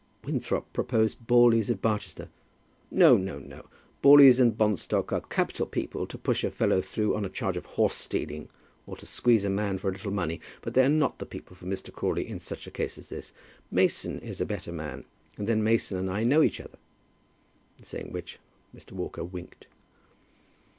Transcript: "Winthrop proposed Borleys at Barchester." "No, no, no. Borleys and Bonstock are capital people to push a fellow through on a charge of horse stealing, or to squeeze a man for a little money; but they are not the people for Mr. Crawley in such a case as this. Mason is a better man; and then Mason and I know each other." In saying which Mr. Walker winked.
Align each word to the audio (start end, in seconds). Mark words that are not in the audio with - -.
"Winthrop 0.23 0.73
proposed 0.73 1.27
Borleys 1.27 1.69
at 1.69 1.79
Barchester." 1.79 2.29
"No, 2.89 3.17
no, 3.17 3.37
no. 3.37 3.67
Borleys 4.01 4.39
and 4.39 4.57
Bonstock 4.57 5.11
are 5.13 5.21
capital 5.21 5.67
people 5.67 6.07
to 6.07 6.17
push 6.17 6.43
a 6.43 6.49
fellow 6.49 6.81
through 6.81 7.15
on 7.15 7.23
a 7.23 7.29
charge 7.29 7.55
of 7.55 7.67
horse 7.77 7.93
stealing, 7.93 8.49
or 8.87 8.97
to 8.97 9.05
squeeze 9.05 9.45
a 9.45 9.49
man 9.51 9.77
for 9.77 9.89
a 9.89 9.91
little 9.91 10.09
money; 10.11 10.41
but 10.61 10.73
they 10.73 10.83
are 10.83 10.89
not 10.89 11.19
the 11.19 11.25
people 11.27 11.55
for 11.55 11.67
Mr. 11.67 11.93
Crawley 11.93 12.27
in 12.27 12.39
such 12.39 12.65
a 12.65 12.71
case 12.71 12.97
as 12.97 13.09
this. 13.09 13.31
Mason 13.69 14.17
is 14.21 14.41
a 14.41 14.43
better 14.47 14.71
man; 14.71 15.05
and 15.37 15.45
then 15.47 15.63
Mason 15.63 15.99
and 15.99 16.09
I 16.09 16.23
know 16.23 16.41
each 16.41 16.59
other." 16.59 16.79
In 17.77 17.83
saying 17.83 18.11
which 18.11 18.39
Mr. 18.75 18.93
Walker 18.93 19.23
winked. 19.23 19.67